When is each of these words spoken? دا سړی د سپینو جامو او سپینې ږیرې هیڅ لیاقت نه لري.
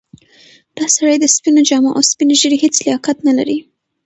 دا 0.77 0.85
سړی 0.95 1.15
د 1.19 1.25
سپینو 1.35 1.61
جامو 1.69 1.95
او 1.97 2.01
سپینې 2.11 2.35
ږیرې 2.41 2.57
هیڅ 2.63 2.75
لیاقت 2.85 3.17
نه 3.27 3.33
لري. 3.37 3.57